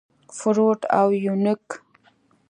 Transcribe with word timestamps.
فروډ 0.37 0.79
او 0.99 1.07
يونګ. 1.25 1.65